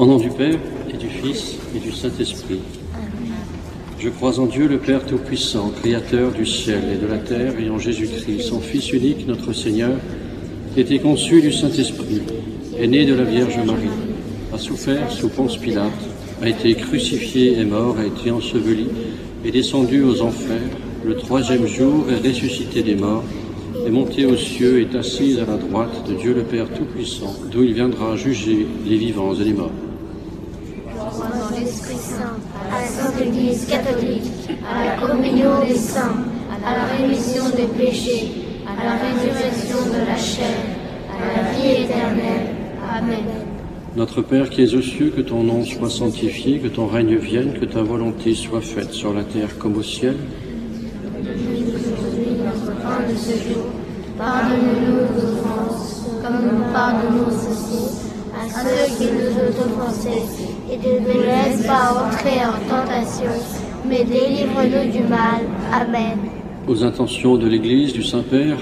Au 0.00 0.06
nom 0.06 0.16
du 0.16 0.30
Père 0.30 0.58
et 0.88 0.96
du 0.96 1.08
Fils 1.08 1.56
et 1.76 1.78
du 1.78 1.92
Saint-Esprit. 1.92 2.60
Je 3.98 4.08
crois 4.08 4.40
en 4.40 4.46
Dieu 4.46 4.66
le 4.66 4.78
Père 4.78 5.04
Tout-Puissant, 5.04 5.74
Créateur 5.78 6.32
du 6.32 6.46
ciel 6.46 6.84
et 6.90 6.96
de 6.96 7.06
la 7.06 7.18
terre, 7.18 7.60
et 7.60 7.68
en 7.68 7.78
Jésus-Christ, 7.78 8.40
son 8.40 8.60
Fils 8.60 8.94
unique, 8.94 9.26
notre 9.26 9.52
Seigneur, 9.52 9.98
qui 10.72 10.80
était 10.80 11.00
conçu 11.00 11.42
du 11.42 11.52
Saint-Esprit, 11.52 12.22
est 12.78 12.86
né 12.86 13.04
de 13.04 13.12
la 13.12 13.24
Vierge 13.24 13.58
Marie, 13.58 13.90
a 14.54 14.56
souffert 14.56 15.12
sous 15.12 15.28
Ponce 15.28 15.58
Pilate, 15.58 15.92
a 16.40 16.48
été 16.48 16.74
crucifié 16.76 17.58
et 17.58 17.64
mort, 17.66 17.98
a 17.98 18.06
été 18.06 18.30
enseveli, 18.30 18.86
est 19.44 19.50
descendu 19.50 20.02
aux 20.02 20.22
enfers, 20.22 20.70
le 21.04 21.14
troisième 21.16 21.66
jour 21.66 22.06
est 22.10 22.26
ressuscité 22.26 22.82
des 22.82 22.94
morts, 22.94 23.24
est 23.86 23.90
monté 23.90 24.24
aux 24.24 24.36
cieux, 24.38 24.80
est 24.80 24.96
assis 24.96 25.38
à 25.38 25.44
la 25.44 25.58
droite 25.58 26.08
de 26.08 26.14
Dieu 26.14 26.32
le 26.32 26.44
Père 26.44 26.70
Tout-Puissant, 26.70 27.36
d'où 27.52 27.64
il 27.64 27.74
viendra 27.74 28.16
juger 28.16 28.66
les 28.86 28.96
vivants 28.96 29.34
et 29.34 29.44
les 29.44 29.52
morts. 29.52 29.70
Dans 31.28 31.56
l'Esprit 31.56 31.96
Saint, 31.96 32.36
à 32.70 32.80
la 32.80 32.86
Sainte 32.86 33.20
Église 33.20 33.66
catholique, 33.66 34.30
à 34.68 34.84
la 34.84 35.06
communion 35.06 35.64
des 35.66 35.74
saints, 35.74 36.24
à 36.64 36.76
la 36.76 36.84
rémission 36.96 37.44
des 37.50 37.66
péchés, 37.66 38.32
à 38.66 38.84
la 38.84 38.92
résurrection 38.92 39.78
de 39.92 40.06
la 40.06 40.16
chair, 40.16 40.56
à 41.10 41.42
la 41.42 41.52
vie 41.52 41.82
éternelle. 41.82 42.54
Amen. 42.96 43.24
Notre 43.96 44.22
Père 44.22 44.48
qui 44.50 44.62
es 44.62 44.74
aux 44.74 44.82
cieux, 44.82 45.12
que 45.14 45.20
ton 45.20 45.42
nom 45.42 45.64
soit 45.64 45.90
sanctifié, 45.90 46.58
que 46.58 46.68
ton 46.68 46.86
règne 46.86 47.16
vienne, 47.16 47.52
que 47.58 47.64
ta 47.64 47.82
volonté 47.82 48.34
soit 48.34 48.60
faite 48.60 48.92
sur 48.92 49.12
la 49.12 49.24
terre 49.24 49.58
comme 49.58 49.76
au 49.76 49.82
ciel. 49.82 50.16
Aujourd'hui, 51.18 52.36
notre 52.44 52.72
pain 52.80 53.00
de 53.10 53.16
ce 53.16 53.32
jour, 53.48 53.64
pardonne-nous 54.16 54.92
nos 54.92 55.32
offenses, 55.32 56.04
comme 56.22 56.44
nous 56.44 56.72
pardonnons 56.72 57.26
aussi 57.26 57.99
à 58.40 58.48
ceux 58.48 58.96
qui 58.96 59.10
nous 59.12 59.30
ont 59.38 59.80
offensés, 59.82 60.22
et 60.70 60.78
ne 60.78 61.00
nous 61.00 61.20
laisse 61.20 61.66
pas 61.66 62.06
entrer 62.06 62.40
en 62.44 62.58
tentation, 62.68 63.32
mais 63.86 64.04
délivre-nous 64.04 64.90
du 64.90 65.02
mal. 65.06 65.42
Amen. 65.72 66.18
Aux 66.66 66.84
intentions 66.84 67.36
de 67.36 67.46
l'Église, 67.46 67.92
du 67.92 68.02
Saint-Père, 68.02 68.58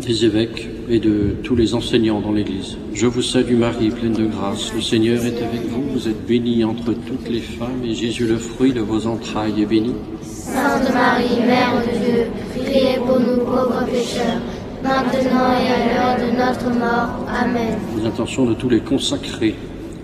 des 0.00 0.24
évêques 0.24 0.68
et 0.88 1.00
de 1.00 1.36
tous 1.42 1.56
les 1.56 1.74
enseignants 1.74 2.20
dans 2.20 2.32
l'Église. 2.32 2.78
Je 2.94 3.06
vous 3.06 3.20
salue 3.20 3.56
Marie, 3.56 3.90
pleine 3.90 4.12
de 4.12 4.24
grâce. 4.24 4.72
Le 4.74 4.80
Seigneur 4.80 5.24
est 5.24 5.42
avec 5.42 5.66
vous. 5.68 5.82
Vous 5.92 6.08
êtes 6.08 6.26
bénie 6.26 6.64
entre 6.64 6.92
toutes 6.92 7.28
les 7.28 7.40
femmes 7.40 7.82
et 7.84 7.94
Jésus, 7.94 8.26
le 8.26 8.38
fruit 8.38 8.72
de 8.72 8.80
vos 8.80 9.06
entrailles, 9.06 9.60
est 9.60 9.66
béni. 9.66 9.92
Sainte 10.22 10.92
Marie, 10.94 11.40
Mère 11.46 11.82
de 11.82 11.98
Dieu, 11.98 12.26
priez 12.54 12.96
pour 12.98 13.20
nous 13.20 13.44
pauvres 13.44 13.84
pécheurs, 13.90 14.40
maintenant 14.82 15.52
et 15.52 15.68
à 15.72 16.16
l'heure 16.16 16.16
de 16.16 16.36
notre 16.36 16.78
mort. 16.78 17.26
Amen. 17.28 17.78
aux 17.96 18.06
intentions 18.06 18.44
de 18.46 18.54
tous 18.54 18.68
les 18.68 18.80
consacrés. 18.80 19.54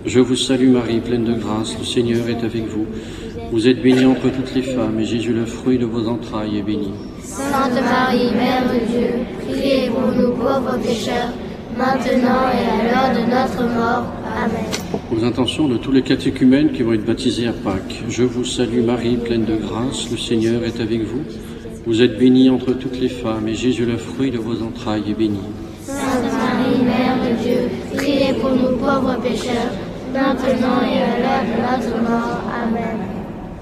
Je 0.07 0.21
vous 0.21 0.37
salue 0.37 0.69
Marie, 0.69 1.01
pleine 1.01 1.25
de 1.25 1.33
grâce, 1.33 1.79
le 1.79 1.85
Seigneur 1.85 2.29
est 2.29 2.45
avec 2.45 2.67
vous. 2.67 2.87
Vous 3.51 3.69
êtes 3.69 3.81
bénie 3.81 4.05
entre 4.05 4.29
toutes 4.31 4.55
les 4.55 4.63
femmes, 4.63 4.99
et 5.01 5.05
Jésus, 5.05 5.33
le 5.33 5.47
fruit 5.47 5.79
de 5.79 5.87
vos 5.87 6.09
entrailles, 6.09 6.59
est 6.59 6.63
béni. 6.63 6.91
Sainte 7.23 7.73
Marie, 7.83 8.33
Mère 8.35 8.65
de 8.65 8.85
Dieu, 8.87 9.11
priez 9.49 9.89
pour 9.89 10.13
nous 10.13 10.33
pauvres 10.33 10.79
pécheurs, 10.83 11.33
maintenant 11.79 12.51
et 12.53 12.69
à 12.69 12.85
l'heure 12.85 13.15
de 13.15 13.31
notre 13.31 13.63
mort. 13.75 14.07
Amen. 14.37 15.01
Aux 15.11 15.25
intentions 15.25 15.69
de 15.69 15.77
tous 15.79 15.93
les 15.93 16.03
catéchumènes 16.03 16.73
qui 16.73 16.83
vont 16.83 16.93
être 16.93 17.07
baptisés 17.07 17.47
à 17.47 17.53
Pâques. 17.53 18.03
Je 18.09 18.25
vous 18.25 18.45
salue 18.45 18.83
Marie, 18.85 19.17
pleine 19.17 19.45
de 19.45 19.57
grâce, 19.57 20.11
le 20.11 20.19
Seigneur 20.19 20.65
est 20.65 20.81
avec 20.81 21.03
vous. 21.03 21.23
Vous 21.87 22.01
êtes 22.01 22.19
bénie 22.19 22.49
entre 22.49 22.73
toutes 22.73 22.99
les 22.99 23.11
femmes, 23.11 23.47
et 23.47 23.55
Jésus, 23.55 23.85
le 23.85 23.99
fruit 23.99 24.31
de 24.31 24.39
vos 24.39 24.63
entrailles, 24.63 25.05
est 25.11 25.15
béni. 25.15 25.41
Sainte 25.83 25.99
Marie, 26.33 26.83
Mère 26.83 27.19
de 27.23 27.43
Dieu, 27.43 27.69
priez 27.95 28.33
pour 28.41 28.53
nous 28.53 28.79
pauvres 28.79 29.19
pécheurs, 29.23 29.71
maintenant 30.11 30.81
et 30.81 31.03
à 31.03 31.19
l'heure 31.21 31.45
de 31.45 31.85
notre 31.85 32.03
mort. 32.03 32.41
Amen. 32.63 32.97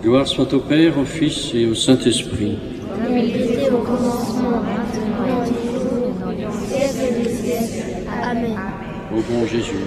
Gloire 0.05 0.29
soit 0.29 0.55
au 0.55 0.61
Père, 0.61 0.97
au 0.99 1.05
Fils 1.05 1.51
et 1.53 1.67
au 1.67 1.75
Saint-Esprit. 1.75 2.59
Comme 3.05 3.19
il 3.19 3.35
était 3.35 3.71
au 3.71 3.79
commencement, 3.79 4.63
maintenant 4.63 5.27
et 5.27 5.49
toujours, 5.49 6.53
siècles 6.69 7.25
des 7.25 7.29
siècles. 7.29 8.07
Amen. 8.23 8.57
Ô 9.13 9.17
bon 9.17 9.47
Jésus, 9.47 9.83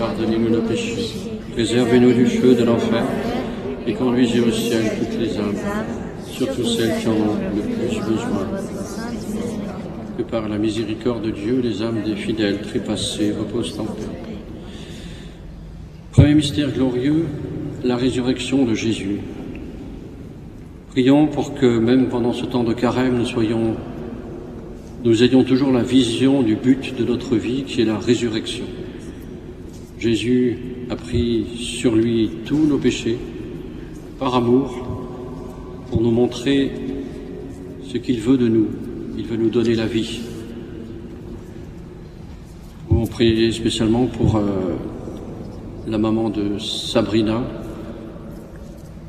pardonnez-nous 0.00 0.50
nos 0.50 0.62
péchés, 0.62 1.10
préservez-nous 1.52 2.12
du 2.12 2.26
feu 2.26 2.54
de 2.56 2.64
l'enfer, 2.64 3.04
et 3.86 3.94
conduisez 3.94 4.40
au 4.40 4.50
ciel 4.50 4.82
toutes 4.98 5.20
les 5.20 5.38
âmes, 5.38 5.54
surtout 6.38 6.64
celles 6.64 7.00
qui 7.00 7.08
en 7.08 7.12
ont 7.12 7.36
le 7.56 7.62
plus 7.62 8.00
besoin. 8.00 8.46
Que 10.16 10.22
par 10.22 10.48
la 10.48 10.56
miséricorde 10.56 11.24
de 11.24 11.30
Dieu, 11.32 11.60
les 11.60 11.82
âmes 11.82 12.02
des 12.04 12.14
fidèles 12.14 12.60
trépassés 12.60 13.32
reposent 13.32 13.78
en 13.80 13.84
paix. 13.84 14.02
Premier 16.12 16.34
mystère 16.34 16.70
glorieux, 16.70 17.26
la 17.82 17.96
résurrection 17.96 18.64
de 18.64 18.74
Jésus. 18.74 19.18
Prions 20.90 21.26
pour 21.26 21.54
que 21.54 21.78
même 21.78 22.08
pendant 22.08 22.32
ce 22.32 22.44
temps 22.44 22.64
de 22.64 22.72
carême, 22.72 23.18
nous 23.18 23.26
soyons, 23.26 23.74
nous 25.04 25.22
ayons 25.24 25.42
toujours 25.42 25.72
la 25.72 25.82
vision 25.82 26.42
du 26.42 26.54
but 26.54 26.94
de 26.96 27.04
notre 27.04 27.34
vie, 27.34 27.64
qui 27.64 27.82
est 27.82 27.84
la 27.84 27.98
résurrection. 27.98 28.64
Jésus 29.98 30.56
a 30.88 30.94
pris 30.94 31.46
sur 31.56 31.96
lui 31.96 32.30
tous 32.44 32.64
nos 32.64 32.78
péchés 32.78 33.18
par 34.20 34.36
amour 34.36 34.97
pour 35.90 36.00
nous 36.00 36.10
montrer 36.10 36.70
ce 37.90 37.96
qu'il 37.98 38.20
veut 38.20 38.36
de 38.36 38.48
nous. 38.48 38.66
Il 39.16 39.26
veut 39.26 39.36
nous 39.36 39.50
donner 39.50 39.74
la 39.74 39.86
vie. 39.86 40.20
On 42.90 43.06
prier 43.06 43.52
spécialement 43.52 44.06
pour 44.06 44.36
euh, 44.36 44.76
la 45.86 45.98
maman 45.98 46.30
de 46.30 46.58
Sabrina, 46.58 47.42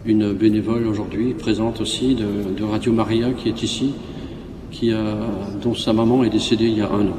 une 0.06 0.34
bénévole 0.34 0.88
aujourd'hui, 0.88 1.34
présente 1.34 1.81
aussi 1.81 2.16
de, 2.16 2.53
de 2.57 2.63
Radio 2.63 2.94
Maria 2.94 3.31
qui 3.34 3.50
est 3.50 3.63
ici, 3.63 3.94
qui 4.72 4.94
a, 4.94 5.03
dont 5.61 5.75
sa 5.75 5.94
maman 5.94 6.23
est 6.23 6.29
décédée 6.29 6.66
il 6.66 6.78
y 6.78 6.81
a 6.81 6.90
un 6.90 7.07
an. 7.07 7.17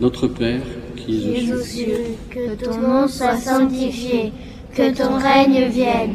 Notre 0.00 0.26
Père 0.28 0.62
qui 0.96 1.16
es 1.16 1.28
aux 1.28 1.32
Dieu 1.32 1.40
cieux, 1.40 1.54
aux 1.56 1.62
cieux, 1.62 2.04
que 2.30 2.64
ton 2.64 2.80
nom 2.80 3.08
soit 3.08 3.36
sanctifié, 3.36 4.32
que 4.74 4.94
ton 4.96 5.16
règne 5.16 5.68
vienne, 5.68 6.14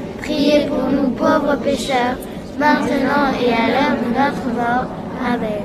priez 0.31 0.65
pour 0.67 0.89
nous 0.91 1.09
pauvres 1.09 1.57
pécheurs, 1.63 2.17
maintenant 2.59 3.27
et 3.41 3.51
à 3.51 3.67
l'heure 3.73 3.97
de 4.03 4.09
notre 4.09 4.47
mort. 4.55 4.87
Amen. 5.25 5.63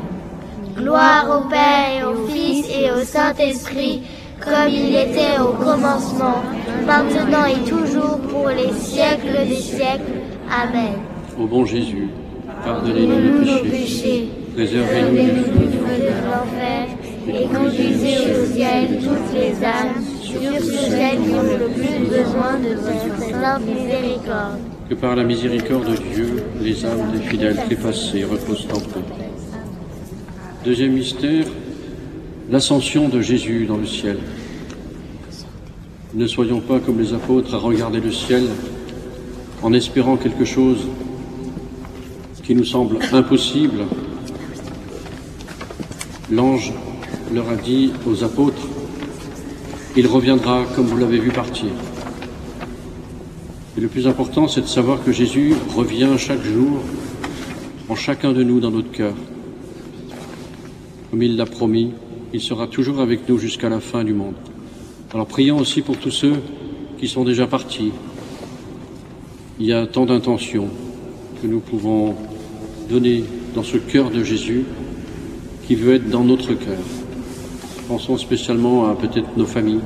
Gloire 0.76 1.26
au 1.38 1.48
Père 1.48 1.88
et 1.98 2.04
au 2.04 2.26
Fils 2.26 2.66
et 2.68 2.90
au 2.90 3.02
Saint-Esprit, 3.04 4.02
comme 4.40 4.68
il 4.68 4.94
était 4.94 5.40
au 5.40 5.52
commencement, 5.52 6.42
maintenant 6.86 7.46
et 7.46 7.68
toujours 7.68 8.18
pour 8.18 8.48
les 8.48 8.72
siècles 8.72 9.48
des 9.48 9.56
siècles. 9.56 10.20
Amen. 10.50 10.94
Ô 11.40 11.46
bon 11.46 11.64
Jésus, 11.64 12.08
pardonnez-nous 12.64 13.44
nos 13.44 13.70
péchés, 13.70 14.28
préservez-nous 14.54 15.58
du 15.58 15.68
feu 15.78 15.96
de 16.00 16.12
l'enfer, 16.28 16.86
et 17.28 17.46
conduisez 17.46 18.18
au 18.30 18.52
ciel 18.52 18.98
toutes 19.02 19.34
les 19.34 19.64
âmes, 19.64 20.15
Que 24.88 24.94
par 24.94 25.16
la 25.16 25.24
miséricorde 25.24 25.90
de 25.90 25.96
Dieu, 25.96 26.42
les 26.60 26.84
âmes 26.84 27.12
des 27.12 27.20
fidèles 27.20 27.56
trépassés 27.56 28.24
reposent 28.24 28.68
en 28.72 28.80
paix. 28.80 29.00
Deuxième 30.64 30.92
mystère, 30.92 31.46
l'ascension 32.50 33.08
de 33.08 33.20
Jésus 33.20 33.66
dans 33.66 33.76
le 33.76 33.86
ciel. 33.86 34.18
Ne 36.14 36.26
soyons 36.26 36.60
pas 36.60 36.78
comme 36.80 37.00
les 37.00 37.12
apôtres 37.12 37.54
à 37.54 37.58
regarder 37.58 38.00
le 38.00 38.12
ciel 38.12 38.44
en 39.62 39.72
espérant 39.72 40.16
quelque 40.16 40.44
chose 40.44 40.86
qui 42.44 42.54
nous 42.54 42.64
semble 42.64 42.98
impossible. 43.12 43.84
L'ange 46.30 46.72
leur 47.34 47.48
a 47.48 47.56
dit 47.56 47.92
aux 48.06 48.22
apôtres, 48.22 48.68
il 49.96 50.06
reviendra 50.06 50.64
comme 50.74 50.84
vous 50.84 50.98
l'avez 50.98 51.18
vu 51.18 51.30
partir. 51.30 51.70
Et 53.76 53.80
le 53.80 53.88
plus 53.88 54.06
important, 54.06 54.46
c'est 54.46 54.60
de 54.60 54.66
savoir 54.66 55.02
que 55.02 55.10
Jésus 55.10 55.54
revient 55.74 56.10
chaque 56.18 56.42
jour 56.42 56.82
en 57.88 57.94
chacun 57.94 58.32
de 58.32 58.42
nous 58.42 58.60
dans 58.60 58.70
notre 58.70 58.90
cœur. 58.90 59.14
Comme 61.10 61.22
il 61.22 61.36
l'a 61.36 61.46
promis, 61.46 61.92
il 62.34 62.40
sera 62.42 62.66
toujours 62.66 63.00
avec 63.00 63.26
nous 63.28 63.38
jusqu'à 63.38 63.70
la 63.70 63.80
fin 63.80 64.04
du 64.04 64.12
monde. 64.12 64.34
Alors 65.14 65.26
prions 65.26 65.58
aussi 65.58 65.80
pour 65.80 65.96
tous 65.96 66.10
ceux 66.10 66.34
qui 66.98 67.08
sont 67.08 67.24
déjà 67.24 67.46
partis. 67.46 67.92
Il 69.58 69.66
y 69.66 69.72
a 69.72 69.86
tant 69.86 70.04
d'intentions 70.04 70.68
que 71.40 71.46
nous 71.46 71.60
pouvons 71.60 72.16
donner 72.90 73.24
dans 73.54 73.62
ce 73.62 73.78
cœur 73.78 74.10
de 74.10 74.22
Jésus 74.22 74.64
qui 75.66 75.74
veut 75.74 75.94
être 75.94 76.10
dans 76.10 76.24
notre 76.24 76.52
cœur. 76.52 77.05
Pensons 77.88 78.16
spécialement 78.18 78.90
à 78.90 78.96
peut-être 78.96 79.36
nos 79.36 79.46
familles, 79.46 79.80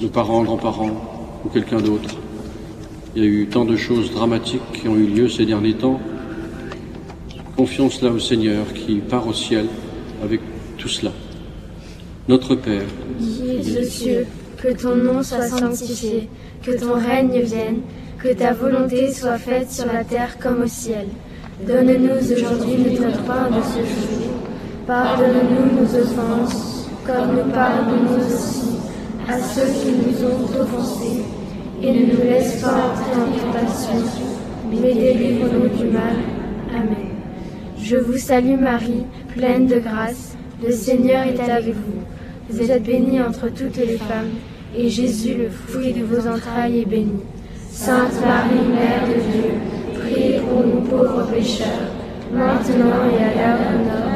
nos 0.00 0.08
parents, 0.08 0.44
grands-parents 0.44 1.40
ou 1.44 1.48
quelqu'un 1.48 1.80
d'autre. 1.80 2.14
Il 3.16 3.24
y 3.24 3.26
a 3.26 3.28
eu 3.28 3.48
tant 3.48 3.64
de 3.64 3.76
choses 3.76 4.12
dramatiques 4.12 4.72
qui 4.72 4.86
ont 4.86 4.94
eu 4.94 5.06
lieu 5.06 5.28
ces 5.28 5.46
derniers 5.46 5.74
temps. 5.74 6.00
Confions 7.56 7.90
cela 7.90 8.12
au 8.12 8.20
Seigneur 8.20 8.72
qui 8.72 8.96
part 8.96 9.26
au 9.26 9.32
ciel 9.32 9.66
avec 10.22 10.40
tout 10.78 10.88
cela. 10.88 11.12
Notre 12.28 12.54
Père, 12.54 12.86
es 13.20 13.84
cieux, 13.84 14.26
que 14.56 14.68
ton 14.68 14.96
nom 14.96 15.22
soit 15.22 15.48
sanctifié, 15.48 16.28
que 16.62 16.78
ton 16.78 16.94
règne 16.94 17.40
vienne, 17.40 17.80
que 18.18 18.32
ta 18.32 18.52
volonté 18.52 19.12
soit 19.12 19.38
faite 19.38 19.70
sur 19.70 19.86
la 19.86 20.04
terre 20.04 20.38
comme 20.38 20.62
au 20.62 20.66
ciel. 20.66 21.06
Donne-nous 21.66 22.32
aujourd'hui 22.32 22.98
notre 23.00 23.22
pain 23.22 23.48
de 23.50 23.62
ce 23.62 23.78
jour. 23.78 24.26
Pardonne-nous 24.86 25.80
nos 25.80 25.94
offenses, 26.00 26.75
comme 27.06 27.36
nous 27.36 27.52
pardonnons 27.52 28.18
aussi 28.18 28.78
à 29.28 29.38
ceux 29.38 29.66
qui 29.66 29.92
nous 29.92 30.26
ont 30.26 30.60
offensés. 30.60 31.22
Et 31.82 31.92
ne 31.92 32.06
nous 32.06 32.22
laisse 32.22 32.62
pas 32.62 32.68
entrer 32.68 33.12
en 33.20 33.52
tentation, 33.52 34.02
mais 34.70 34.94
délivre-nous 34.94 35.68
du 35.68 35.84
mal. 35.92 36.16
Amen. 36.74 37.10
Je 37.78 37.96
vous 37.96 38.16
salue 38.16 38.58
Marie, 38.58 39.04
pleine 39.34 39.66
de 39.66 39.78
grâce. 39.78 40.36
Le 40.64 40.72
Seigneur 40.72 41.26
est 41.26 41.38
avec 41.38 41.74
vous. 41.74 42.00
Vous 42.48 42.70
êtes 42.70 42.82
bénie 42.82 43.20
entre 43.20 43.48
toutes 43.48 43.76
les 43.76 43.98
femmes, 43.98 44.30
et 44.74 44.88
Jésus, 44.88 45.34
le 45.34 45.50
fruit 45.50 45.92
de 45.92 46.02
vos 46.02 46.26
entrailles, 46.26 46.80
est 46.80 46.88
béni. 46.88 47.20
Sainte 47.70 48.20
Marie, 48.24 48.68
Mère 48.68 49.06
de 49.06 49.20
Dieu, 49.32 49.52
priez 50.00 50.40
pour 50.40 50.66
nous 50.66 50.80
pauvres 50.80 51.26
pécheurs, 51.30 51.90
maintenant 52.32 53.04
et 53.10 53.22
à 53.22 53.34
l'heure 53.34 53.58
de 53.58 53.84
notre 53.84 54.00
mort. 54.00 54.15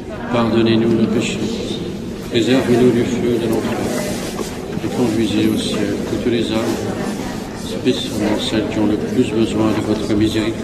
pardonnez-nous 0.31 0.93
nos 0.93 1.07
péchés, 1.07 1.39
préservez-nous 2.29 2.91
du 2.91 3.03
feu 3.03 3.37
de 3.41 3.49
l'enfer, 3.49 3.77
et 4.83 4.95
conduisez 4.95 5.47
au 5.47 5.57
ciel 5.57 5.95
toutes 6.09 6.31
les 6.31 6.51
âmes, 6.51 6.75
spécialement 7.67 8.39
celles 8.39 8.67
qui 8.69 8.79
ont 8.79 8.87
le 8.87 8.95
plus 8.95 9.29
besoin 9.31 9.71
de 9.71 9.81
votre 9.85 10.13
miséricorde. 10.15 10.55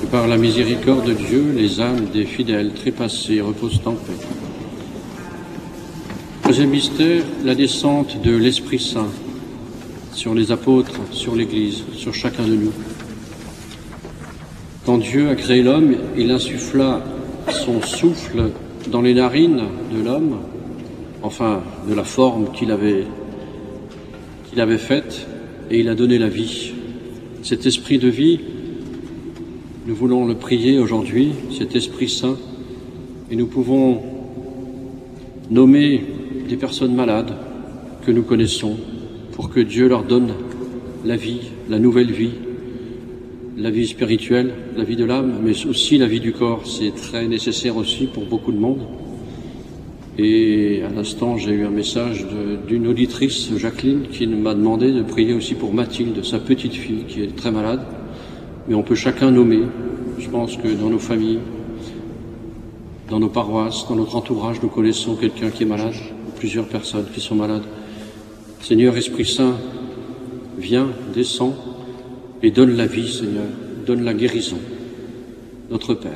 Que 0.00 0.06
par 0.06 0.28
la 0.28 0.36
miséricorde 0.36 1.06
de 1.06 1.14
Dieu, 1.14 1.52
les 1.56 1.80
âmes 1.80 2.06
des 2.12 2.24
fidèles 2.24 2.72
trépassés 2.74 3.40
reposent 3.40 3.80
en 3.86 3.92
paix. 3.92 4.12
Troisième 6.42 6.70
mystère, 6.70 7.22
la 7.44 7.54
descente 7.54 8.22
de 8.22 8.36
l'Esprit 8.36 8.78
Saint 8.78 9.10
sur 10.14 10.34
les 10.34 10.52
apôtres, 10.52 11.00
sur 11.10 11.34
l'Église, 11.34 11.82
sur 11.96 12.14
chacun 12.14 12.44
de 12.44 12.54
nous. 12.54 12.72
Quand 14.84 14.98
Dieu 14.98 15.30
a 15.30 15.34
créé 15.34 15.62
l'homme, 15.62 15.94
il 16.16 16.30
insuffla 16.30 17.02
son 17.50 17.80
souffle 17.82 18.50
dans 18.90 19.02
les 19.02 19.14
narines 19.14 19.62
de 19.94 20.02
l'homme, 20.02 20.38
enfin 21.22 21.62
de 21.88 21.94
la 21.94 22.04
forme 22.04 22.52
qu'il 22.52 22.70
avait, 22.70 23.06
faite, 24.78 25.26
et 25.70 25.80
il 25.80 25.88
a 25.88 25.94
donné 25.94 26.18
la 26.18 26.28
vie. 26.28 26.72
Cet 27.42 27.66
esprit 27.66 27.98
de 27.98 28.08
vie, 28.08 28.40
nous 29.86 29.94
voulons 29.94 30.26
le 30.26 30.34
prier 30.34 30.78
aujourd'hui, 30.78 31.32
cet 31.56 31.74
Esprit 31.74 32.08
Saint, 32.08 32.36
et 33.30 33.36
nous 33.36 33.46
pouvons 33.46 34.02
nommer 35.50 36.04
des 36.48 36.56
personnes 36.56 36.94
malades 36.94 37.32
que 38.06 38.12
nous 38.12 38.22
connaissons 38.22 38.76
pour 39.32 39.50
que 39.50 39.60
Dieu 39.60 39.88
leur 39.88 40.04
donne 40.04 40.34
la 41.04 41.16
vie, 41.16 41.40
la 41.68 41.78
nouvelle 41.78 42.12
vie, 42.12 42.32
la 43.56 43.70
vie 43.70 43.86
spirituelle, 43.86 44.54
la 44.76 44.84
vie 44.84 44.96
de 44.96 45.04
l'âme, 45.04 45.40
mais 45.42 45.66
aussi 45.66 45.98
la 45.98 46.06
vie 46.06 46.20
du 46.20 46.32
corps. 46.32 46.66
C'est 46.66 46.94
très 46.94 47.26
nécessaire 47.26 47.76
aussi 47.76 48.06
pour 48.06 48.24
beaucoup 48.24 48.52
de 48.52 48.58
monde. 48.58 48.80
Et 50.18 50.82
à 50.82 50.94
l'instant, 50.94 51.36
j'ai 51.36 51.52
eu 51.52 51.64
un 51.64 51.70
message 51.70 52.26
d'une 52.68 52.86
auditrice, 52.86 53.50
Jacqueline, 53.56 54.08
qui 54.10 54.26
m'a 54.26 54.54
demandé 54.54 54.92
de 54.92 55.02
prier 55.02 55.32
aussi 55.32 55.54
pour 55.54 55.72
Mathilde, 55.72 56.22
sa 56.24 56.38
petite 56.38 56.74
fille, 56.74 57.04
qui 57.08 57.22
est 57.22 57.34
très 57.34 57.50
malade. 57.50 57.80
Mais 58.68 58.74
on 58.74 58.82
peut 58.82 58.94
chacun 58.94 59.30
nommer. 59.30 59.62
Je 60.18 60.28
pense 60.28 60.56
que 60.56 60.68
dans 60.68 60.90
nos 60.90 60.98
familles, 60.98 61.40
dans 63.08 63.20
nos 63.20 63.28
paroisses, 63.28 63.86
dans 63.88 63.96
notre 63.96 64.16
entourage, 64.16 64.62
nous 64.62 64.68
connaissons 64.68 65.16
quelqu'un 65.16 65.50
qui 65.50 65.62
est 65.62 65.66
malade, 65.66 65.94
plusieurs 66.38 66.66
personnes 66.66 67.06
qui 67.12 67.20
sont 67.20 67.34
malades. 67.34 67.64
Seigneur 68.60 68.96
Esprit 68.96 69.26
Saint, 69.26 69.56
viens, 70.58 70.88
descends 71.14 71.54
et 72.42 72.50
donne 72.50 72.76
la 72.76 72.86
vie, 72.86 73.10
Seigneur, 73.10 73.44
donne 73.86 74.04
la 74.04 74.14
guérison. 74.14 74.58
Notre 75.70 75.94
Père. 75.94 76.12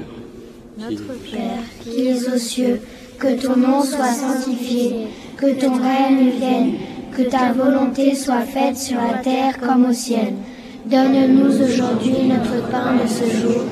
Notre 0.78 1.14
Père, 1.30 1.62
qui 1.82 2.08
es 2.08 2.28
aux 2.28 2.38
cieux, 2.38 2.80
que 3.18 3.40
ton 3.40 3.56
nom 3.56 3.82
soit 3.82 4.12
sanctifié, 4.12 5.06
que 5.36 5.58
ton 5.58 5.74
règne 5.74 6.30
vienne, 6.38 6.72
que 7.16 7.22
ta 7.22 7.52
volonté 7.52 8.14
soit 8.14 8.42
faite 8.42 8.76
sur 8.76 8.98
la 8.98 9.18
terre 9.18 9.58
comme 9.58 9.86
au 9.86 9.92
ciel. 9.92 10.34
Donne-nous 10.84 11.62
aujourd'hui 11.62 12.28
notre 12.28 12.68
pain 12.70 12.94
de 13.02 13.08
ce 13.08 13.24
jour. 13.38 13.62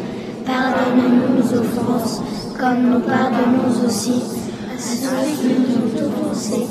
Pardonne-nous 0.47 1.37
nos 1.37 1.61
offenses, 1.61 2.23
comme 2.59 2.91
nous 2.91 3.01
pardonnons 3.01 3.87
aussi 3.87 4.23
à 4.71 4.79
ceux 4.79 5.27
qui 5.41 5.55
nous 5.55 5.77
ont 5.77 6.07
offensés. 6.07 6.67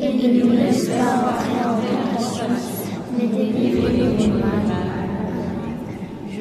Et 0.00 0.12
ne 0.12 0.44
nous 0.44 0.52
laisse 0.52 0.86
pas 0.86 1.30
entrer 1.30 1.60
en 1.64 1.76
tentation, 2.16 2.46
mais 3.16 3.26
délivre-nous 3.26 4.16
du 4.16 4.30
mal. 4.32 4.83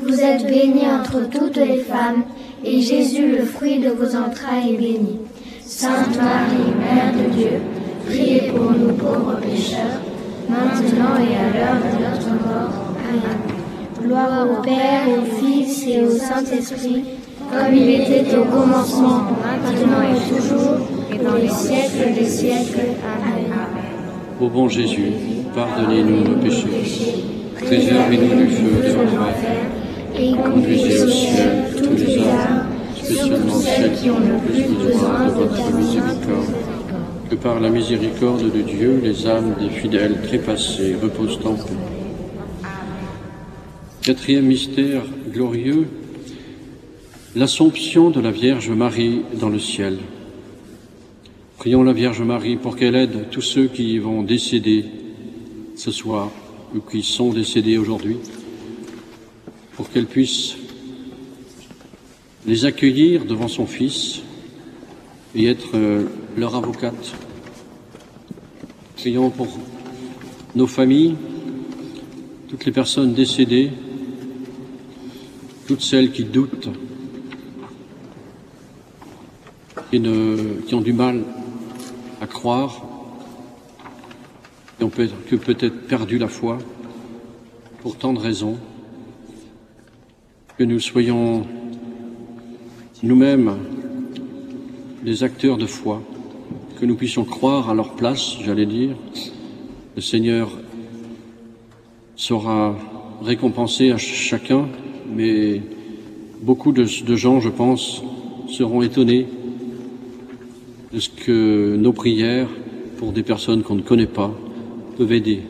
Vous 0.00 0.20
êtes 0.20 0.46
bénie 0.46 0.86
entre 0.86 1.28
toutes 1.28 1.56
les 1.56 1.78
femmes, 1.78 2.22
et 2.64 2.80
Jésus, 2.80 3.36
le 3.36 3.44
fruit 3.44 3.80
de 3.80 3.88
vos 3.88 4.14
entrailles, 4.16 4.74
est 4.74 4.78
béni. 4.78 5.18
Sainte 5.64 6.16
Marie, 6.16 6.72
Mère 6.78 7.12
de 7.12 7.30
Dieu, 7.34 7.60
priez 8.06 8.52
pour 8.52 8.70
nous 8.70 8.92
pauvres 8.94 9.38
pécheurs, 9.40 10.00
maintenant 10.48 11.16
et 11.18 11.34
à 11.34 11.52
l'heure 11.52 11.80
de 11.82 11.90
notre 12.04 12.30
mort. 12.46 12.94
Amen. 13.08 13.38
Gloire 14.02 14.46
au 14.50 14.62
Père, 14.62 15.02
au 15.08 15.24
Fils 15.36 15.84
et 15.86 16.02
au 16.02 16.10
Saint-Esprit, 16.10 17.04
comme 17.50 17.74
il 17.74 18.00
était 18.00 18.36
au 18.36 18.44
commencement, 18.44 19.24
maintenant 19.64 20.02
et 20.02 20.36
toujours, 20.36 20.78
et 21.12 21.24
dans 21.24 21.34
les 21.34 21.48
siècles 21.48 22.14
des 22.14 22.28
siècles. 22.28 22.94
Amen. 23.04 23.52
Ô 24.40 24.48
bon 24.48 24.68
Jésus, 24.68 25.12
pardonnez-nous 25.54 26.22
nos 26.22 26.40
péchés, 26.40 27.24
préservez-nous 27.56 28.36
du 28.36 28.48
feu 28.48 28.82
de 28.82 29.16
l'enfer, 29.16 29.66
conduisez 30.26 31.02
au 31.02 31.08
ciel 31.08 31.64
tous 31.76 31.96
les 31.96 32.18
âmes, 32.18 32.66
spécialement 32.96 33.60
celles 33.60 33.92
qui 33.92 34.10
ont 34.10 34.18
le 34.18 34.38
plus 34.50 34.62
besoin 34.74 35.26
de 35.26 35.30
votre 35.32 35.72
miséricorde. 35.76 36.54
Que 37.30 37.34
par 37.36 37.60
la 37.60 37.70
miséricorde 37.70 38.52
de 38.52 38.62
Dieu, 38.62 39.00
les 39.02 39.26
âmes 39.26 39.54
des 39.60 39.70
fidèles 39.70 40.20
trépassés 40.22 40.96
reposent 41.00 41.38
en 41.44 41.54
paix. 41.54 41.74
Quatrième 44.02 44.46
mystère 44.46 45.02
glorieux, 45.30 45.86
l'Assomption 47.36 48.10
de 48.10 48.20
la 48.20 48.30
Vierge 48.30 48.70
Marie 48.70 49.20
dans 49.38 49.50
le 49.50 49.58
ciel. 49.58 49.98
Prions 51.58 51.82
la 51.82 51.92
Vierge 51.92 52.22
Marie 52.22 52.56
pour 52.56 52.76
qu'elle 52.76 52.96
aide 52.96 53.26
tous 53.30 53.42
ceux 53.42 53.66
qui 53.66 53.98
vont 53.98 54.22
décéder 54.22 54.84
ce 55.76 55.90
soir 55.90 56.30
ou 56.74 56.80
qui 56.80 57.02
sont 57.02 57.30
décédés 57.30 57.78
aujourd'hui, 57.78 58.16
pour 59.78 59.90
qu'elle 59.90 60.06
puisse 60.06 60.56
les 62.48 62.64
accueillir 62.64 63.24
devant 63.24 63.46
son 63.46 63.64
Fils 63.64 64.22
et 65.36 65.46
être 65.46 65.76
euh, 65.76 66.06
leur 66.36 66.56
avocate. 66.56 67.14
Prions 68.96 69.30
pour 69.30 69.46
nos 70.56 70.66
familles, 70.66 71.14
toutes 72.48 72.64
les 72.64 72.72
personnes 72.72 73.14
décédées, 73.14 73.70
toutes 75.68 75.82
celles 75.82 76.10
qui 76.10 76.24
doutent, 76.24 76.70
qui, 79.92 80.74
ont 80.74 80.80
du 80.80 80.92
mal 80.92 81.22
à 82.20 82.26
croire, 82.26 82.84
qui 84.76 84.84
ont 84.84 84.90
peut-être 84.90 85.86
perdu 85.86 86.18
la 86.18 86.26
foi 86.26 86.58
pour 87.80 87.96
tant 87.96 88.12
de 88.12 88.18
raisons, 88.18 88.58
que 90.58 90.64
nous 90.64 90.80
soyons 90.80 91.46
nous-mêmes 93.04 93.54
des 95.04 95.22
acteurs 95.22 95.56
de 95.56 95.66
foi, 95.66 96.02
que 96.80 96.84
nous 96.84 96.96
puissions 96.96 97.24
croire 97.24 97.70
à 97.70 97.74
leur 97.74 97.92
place, 97.94 98.36
j'allais 98.44 98.66
dire. 98.66 98.96
Le 99.94 100.02
Seigneur 100.02 100.50
saura 102.16 102.76
récompenser 103.22 103.92
à 103.92 103.98
ch- 103.98 104.12
chacun, 104.12 104.66
mais 105.14 105.62
beaucoup 106.42 106.72
de, 106.72 106.84
de 107.04 107.14
gens, 107.16 107.38
je 107.38 107.50
pense, 107.50 108.02
seront 108.48 108.82
étonnés 108.82 109.28
de 110.92 110.98
ce 110.98 111.08
que 111.08 111.76
nos 111.76 111.92
prières 111.92 112.48
pour 112.96 113.12
des 113.12 113.22
personnes 113.22 113.62
qu'on 113.62 113.76
ne 113.76 113.82
connaît 113.82 114.06
pas 114.06 114.34
peuvent 114.96 115.12
aider. 115.12 115.42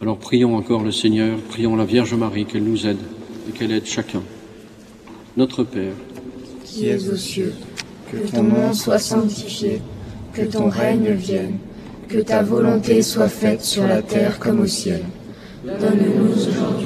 Alors 0.00 0.18
prions 0.18 0.54
encore 0.54 0.84
le 0.84 0.92
Seigneur, 0.92 1.38
prions 1.48 1.74
la 1.74 1.84
Vierge 1.84 2.14
Marie 2.14 2.44
qu'elle 2.44 2.62
nous 2.62 2.86
aide 2.86 2.98
et 3.48 3.52
qu'elle 3.52 3.72
aide 3.72 3.86
chacun. 3.86 4.22
Notre 5.36 5.64
Père, 5.64 5.92
qui 6.64 6.88
es 6.88 7.08
aux 7.08 7.16
cieux, 7.16 7.54
que 8.10 8.16
ton 8.16 8.42
nom 8.42 8.72
soit 8.72 8.98
sanctifié, 8.98 9.82
que 10.32 10.42
ton 10.42 10.68
règne 10.68 11.12
vienne, 11.12 11.58
que 12.08 12.18
ta 12.18 12.42
volonté 12.42 13.02
soit 13.02 13.28
faite 13.28 13.62
sur 13.62 13.86
la 13.86 14.02
terre 14.02 14.38
comme 14.38 14.60
au 14.60 14.66
ciel. 14.66 15.02
Donne-nous 15.64 16.32
aujourd'hui 16.32 16.85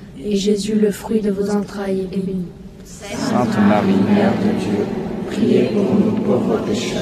et 0.23 0.35
Jésus, 0.35 0.75
le 0.75 0.91
fruit 0.91 1.21
de 1.21 1.31
vos 1.31 1.49
entrailles, 1.49 2.07
est 2.11 2.17
béni. 2.17 2.45
Sainte 2.83 3.57
Marie, 3.67 4.01
Mère 4.13 4.33
de 4.43 4.59
Dieu, 4.59 4.85
priez 5.27 5.63
pour 5.73 5.95
nous 5.95 6.11
pauvres 6.23 6.59
pécheurs, 6.65 7.01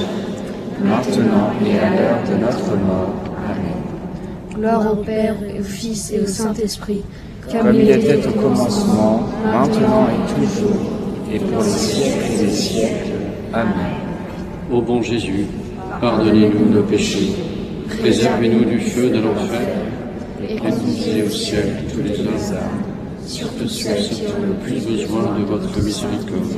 maintenant 0.82 1.50
et 1.66 1.78
à 1.78 1.90
l'heure 1.90 2.20
de 2.30 2.44
notre 2.44 2.76
mort. 2.86 3.14
Amen. 3.46 4.54
Gloire 4.54 4.92
au 4.92 4.96
Père, 4.96 5.36
et 5.42 5.60
au 5.60 5.64
Fils 5.64 6.12
et 6.12 6.20
au 6.20 6.26
Saint-Esprit, 6.26 7.02
Comme 7.50 7.74
il 7.74 7.90
était 7.90 8.26
au 8.26 8.32
commencement, 8.32 9.28
maintenant 9.44 10.06
et 10.08 10.34
toujours, 10.34 10.80
et 11.32 11.38
pour 11.38 11.62
les 11.62 11.68
siècles 11.70 12.44
des 12.44 12.50
siècles. 12.50 13.12
Amen. 13.52 13.74
Ô 14.72 14.80
bon 14.80 15.02
Jésus, 15.02 15.46
pardonnez-nous 16.00 16.72
nos 16.72 16.82
péchés, 16.82 17.32
préservez-nous 17.98 18.64
du 18.64 18.78
feu 18.78 19.10
de 19.10 19.20
l'enfer, 19.20 19.60
et 20.48 20.56
conduisez 20.56 21.24
au 21.26 21.30
ciel 21.30 21.84
tous 21.92 22.02
les 22.02 22.52
âmes, 22.52 22.89
surtout 23.30 23.68
celles 23.68 24.08
qui 24.08 24.22
ont 24.26 24.46
le 24.46 24.54
plus 24.54 24.84
besoin 24.84 25.38
de 25.38 25.44
votre 25.44 25.82
miséricorde. 25.82 26.52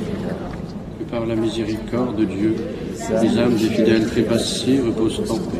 Que 0.99 1.05
par 1.05 1.27
la 1.27 1.37
miséricorde 1.37 2.17
de 2.17 2.25
Dieu, 2.25 2.57
les 3.23 3.39
âmes 3.39 3.57
des 3.57 3.69
fidèles 3.69 4.07
trépassés 4.07 4.81
reposent 4.81 5.31
en 5.31 5.37
paix. 5.37 5.59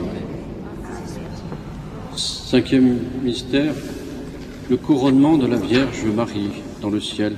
Cinquième 2.17 2.99
mystère, 3.23 3.75
le 4.71 4.77
couronnement 4.77 5.37
de 5.37 5.47
la 5.47 5.57
Vierge 5.57 6.05
Marie 6.15 6.51
dans 6.81 6.91
le 6.91 7.01
ciel. 7.01 7.35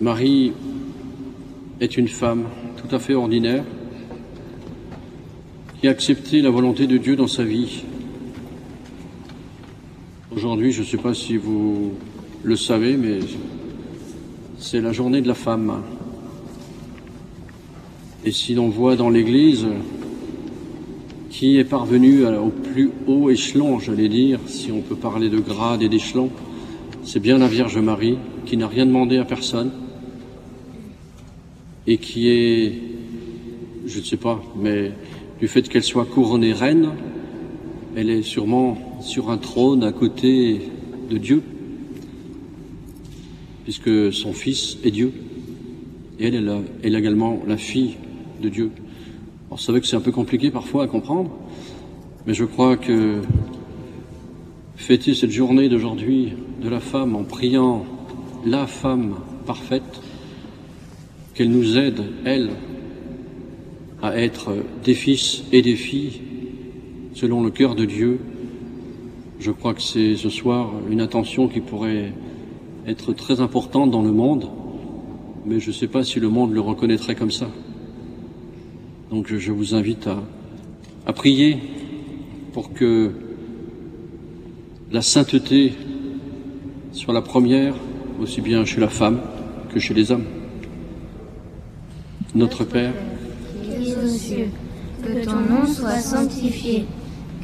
Marie 0.00 0.52
est 1.80 1.96
une 1.96 2.08
femme 2.08 2.44
tout 2.76 2.94
à 2.94 2.98
fait 2.98 3.14
ordinaire 3.14 3.64
qui 5.80 5.88
a 5.88 5.90
accepté 5.90 6.40
la 6.40 6.50
volonté 6.50 6.86
de 6.86 6.96
Dieu 6.96 7.14
dans 7.14 7.26
sa 7.26 7.44
vie. 7.44 7.84
Aujourd'hui, 10.38 10.70
je 10.70 10.82
ne 10.82 10.86
sais 10.86 10.98
pas 10.98 11.14
si 11.14 11.36
vous 11.36 11.94
le 12.44 12.54
savez, 12.54 12.96
mais 12.96 13.18
c'est 14.56 14.80
la 14.80 14.92
journée 14.92 15.20
de 15.20 15.26
la 15.26 15.34
femme. 15.34 15.82
Et 18.24 18.30
si 18.30 18.54
l'on 18.54 18.68
voit 18.68 18.94
dans 18.94 19.10
l'Église 19.10 19.66
qui 21.28 21.58
est 21.58 21.64
parvenu 21.64 22.24
au 22.24 22.50
plus 22.50 22.92
haut 23.08 23.30
échelon, 23.30 23.80
j'allais 23.80 24.08
dire, 24.08 24.38
si 24.46 24.70
on 24.70 24.80
peut 24.80 24.94
parler 24.94 25.28
de 25.28 25.40
grade 25.40 25.82
et 25.82 25.88
d'échelon, 25.88 26.30
c'est 27.02 27.18
bien 27.18 27.38
la 27.38 27.48
Vierge 27.48 27.78
Marie 27.78 28.16
qui 28.46 28.56
n'a 28.56 28.68
rien 28.68 28.86
demandé 28.86 29.18
à 29.18 29.24
personne 29.24 29.72
et 31.88 31.98
qui 31.98 32.28
est, 32.28 32.74
je 33.86 33.98
ne 33.98 34.04
sais 34.04 34.16
pas, 34.16 34.40
mais 34.56 34.92
du 35.40 35.48
fait 35.48 35.68
qu'elle 35.68 35.82
soit 35.82 36.04
couronnée 36.04 36.52
reine, 36.52 36.90
elle 37.96 38.10
est 38.10 38.22
sûrement 38.22 38.78
sur 39.00 39.30
un 39.30 39.38
trône 39.38 39.82
à 39.82 39.92
côté 39.92 40.60
de 41.10 41.18
Dieu, 41.18 41.42
puisque 43.64 44.12
son 44.12 44.32
fils 44.32 44.78
est 44.84 44.90
Dieu, 44.90 45.12
et 46.18 46.26
elle 46.28 46.62
est, 46.82 46.88
également 46.88 47.42
la 47.46 47.56
fille 47.56 47.96
de 48.42 48.48
Dieu. 48.48 48.70
Alors, 49.48 49.60
c'est 49.60 49.72
vrai 49.72 49.80
que 49.80 49.86
c'est 49.86 49.96
un 49.96 50.00
peu 50.00 50.12
compliqué 50.12 50.50
parfois 50.50 50.84
à 50.84 50.86
comprendre, 50.86 51.30
mais 52.26 52.34
je 52.34 52.44
crois 52.44 52.76
que 52.76 53.20
fêter 54.76 55.14
cette 55.14 55.30
journée 55.30 55.68
d'aujourd'hui 55.68 56.32
de 56.62 56.68
la 56.68 56.80
femme 56.80 57.16
en 57.16 57.24
priant 57.24 57.84
la 58.44 58.66
femme 58.66 59.16
parfaite, 59.46 60.00
qu'elle 61.34 61.50
nous 61.50 61.76
aide, 61.76 62.02
elle, 62.24 62.50
à 64.02 64.16
être 64.18 64.54
des 64.84 64.94
fils 64.94 65.44
et 65.52 65.62
des 65.62 65.76
filles 65.76 66.20
selon 67.18 67.42
le 67.42 67.50
cœur 67.50 67.74
de 67.74 67.84
Dieu, 67.84 68.20
je 69.40 69.50
crois 69.50 69.74
que 69.74 69.82
c'est 69.82 70.14
ce 70.14 70.30
soir 70.30 70.70
une 70.88 71.00
attention 71.00 71.48
qui 71.48 71.60
pourrait 71.60 72.12
être 72.86 73.12
très 73.12 73.40
importante 73.40 73.90
dans 73.90 74.02
le 74.02 74.12
monde, 74.12 74.48
mais 75.44 75.58
je 75.58 75.70
ne 75.70 75.74
sais 75.74 75.88
pas 75.88 76.04
si 76.04 76.20
le 76.20 76.28
monde 76.28 76.52
le 76.52 76.60
reconnaîtrait 76.60 77.16
comme 77.16 77.32
ça. 77.32 77.48
Donc 79.10 79.34
je 79.34 79.50
vous 79.50 79.74
invite 79.74 80.08
à, 81.06 81.12
prier 81.12 81.58
pour 82.52 82.72
que 82.72 83.10
la 84.92 85.02
sainteté 85.02 85.72
soit 86.92 87.14
la 87.14 87.22
première, 87.22 87.74
aussi 88.22 88.40
bien 88.40 88.64
chez 88.64 88.80
la 88.80 88.88
femme 88.88 89.18
que 89.74 89.80
chez 89.80 89.92
les 89.92 90.12
hommes. 90.12 90.26
Notre 92.36 92.62
Père, 92.62 92.92
que 95.02 95.24
ton 95.24 95.40
nom 95.40 95.66
soit 95.66 95.98
sanctifié, 95.98 96.84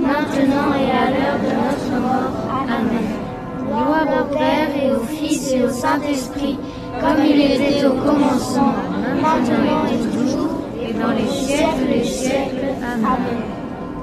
maintenant 0.00 0.72
et 0.74 0.90
à 0.90 1.10
l'heure 1.10 1.38
de 1.44 1.52
notre 1.62 2.00
mort. 2.00 2.32
Amen. 2.68 3.08
Gloire 3.66 4.06
au 4.20 4.34
Père 4.34 4.70
et 4.82 4.90
au 4.92 5.00
Fils 5.00 5.52
et 5.52 5.62
au 5.64 5.70
Saint-Esprit, 5.70 6.58
comme 7.00 7.24
il 7.24 7.40
était 7.40 7.84
au 7.84 7.92
commencement, 7.92 8.74
maintenant 9.22 9.84
et 9.92 9.98
toujours, 10.16 10.50
et 10.82 10.92
dans 10.92 11.12
les 11.12 11.28
siècles 11.28 11.86
des 11.92 12.04
siècles. 12.04 12.66
Amen. 12.82 13.40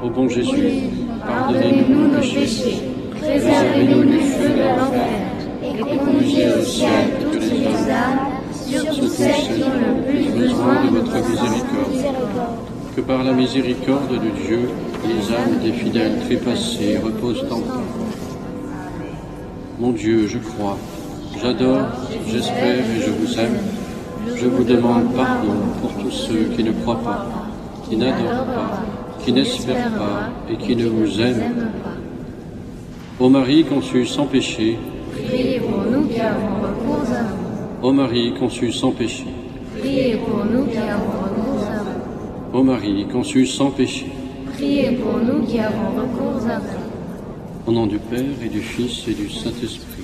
Ô 0.03 0.09
bon 0.09 0.29
Jésus, 0.29 0.89
Pardonnez-nous 1.25 2.07
nos 2.07 2.19
péchés, 2.19 2.81
préservez-nous 3.19 4.03
du 4.03 4.19
feu 4.19 4.49
de 4.49 4.61
l'enfer, 4.61 5.19
et 5.63 5.97
conduisez 5.97 6.47
au 6.57 6.61
ciel 6.61 7.05
toutes 7.21 7.41
les 7.41 7.91
âmes, 7.91 8.19
surtout 8.53 9.07
celles 9.07 9.55
qui 9.55 9.63
ont 9.63 9.79
le 9.79 10.03
plus 10.03 10.39
besoin 10.39 10.83
de 10.83 10.89
votre 10.89 11.29
miséricorde. 11.29 12.07
que 12.95 13.01
par 13.01 13.23
la 13.23 13.33
miséricorde 13.33 14.11
de 14.11 14.29
Dieu, 14.45 14.69
les 15.05 15.33
âmes 15.35 15.59
des 15.63 15.71
fidèles 15.71 16.19
trépassés 16.25 16.97
reposent 16.97 17.45
en 17.51 17.59
paix. 17.59 17.83
Mon 19.79 19.91
Dieu, 19.91 20.27
je 20.27 20.37
crois, 20.39 20.77
j'adore, 21.41 21.85
j'espère 22.27 22.79
et 22.79 23.01
je 23.05 23.11
vous 23.11 23.39
aime. 23.39 23.57
Je 24.35 24.47
vous 24.47 24.63
demande 24.63 25.13
pardon 25.15 25.53
pour 25.81 25.91
tous 26.03 26.11
ceux 26.11 26.45
qui 26.55 26.63
ne 26.63 26.71
croient 26.71 26.99
pas, 27.03 27.25
qui 27.87 27.95
n'adorent 27.95 28.45
pas, 28.45 28.81
qui 29.23 29.31
n'espèrent 29.31 29.91
pas 29.91 30.29
et 30.51 30.57
qui 30.57 30.75
ne 30.75 30.87
vous 30.87 31.21
aiment 31.21 31.71
pas. 31.83 33.23
Ô 33.23 33.29
Marie 33.29 33.63
conçue 33.63 34.05
sans 34.05 34.25
péché, 34.25 34.77
Priez 35.27 35.59
pour 35.59 35.81
nous 35.91 36.07
qui 36.07 36.19
avons 36.19 36.61
recours 36.61 37.07
à 37.11 37.23
vous. 37.23 37.87
ô 37.87 37.91
Marie 37.91 38.33
conçue 38.39 38.71
sans 38.71 38.91
péché, 38.91 39.25
Priez 39.79 40.17
pour 40.17 40.45
nous 40.45 40.65
qui 40.65 40.77
avons 40.77 41.05
recours 41.23 41.67
à 41.67 41.77
vous. 42.51 42.59
ô 42.59 42.63
Marie 42.63 43.07
conçue 43.07 43.45
sans 43.47 43.71
péché, 43.71 44.11
Priez 44.57 44.93
pour 44.93 45.19
nous 45.19 45.45
qui 45.45 45.59
avons 45.59 45.89
recours 46.01 46.49
à 46.49 46.57
vous. 46.57 47.67
au 47.67 47.71
nom 47.71 47.85
du 47.85 47.99
Père 47.99 48.23
et 48.43 48.49
du 48.49 48.59
Fils 48.59 49.07
et 49.07 49.13
du 49.13 49.29
Saint-Esprit. 49.29 49.96